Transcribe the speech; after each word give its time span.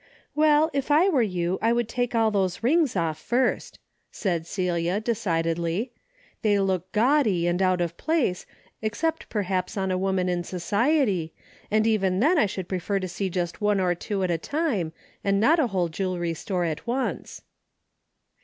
"Well, 0.33 0.71
if 0.73 0.89
I 0.89 1.09
were 1.09 1.21
you 1.21 1.59
I 1.61 1.71
would 1.71 1.87
take 1.87 2.15
all 2.15 2.31
those 2.31 2.63
rings 2.63 2.95
off 2.95 3.19
first," 3.19 3.77
said 4.11 4.47
Celia, 4.47 4.99
decidedly." 4.99 5.91
They 6.41 6.57
look 6.59 6.91
gaudy 6.91 7.45
and 7.45 7.61
out 7.61 7.81
of 7.81 7.97
place, 7.97 8.47
except 8.81 9.29
perhaps 9.29 9.77
on 9.77 9.91
a 9.91 9.99
woman 9.99 10.27
in 10.27 10.43
society, 10.43 11.35
and 11.69 11.85
even 11.85 12.19
then 12.19 12.39
I 12.39 12.47
should 12.47 12.67
prefer 12.67 12.97
to 12.99 13.07
see 13.07 13.29
Just 13.29 13.61
one 13.61 13.79
or 13.79 13.93
two 13.93 14.23
at 14.23 14.31
a 14.31 14.39
time, 14.39 14.91
and 15.23 15.39
not 15.39 15.59
a 15.59 15.67
whole 15.67 15.87
jewelry 15.87 16.33
store 16.33 16.63
at 16.65 16.87
once." 16.87 17.43